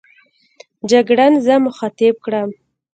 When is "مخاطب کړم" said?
1.65-2.49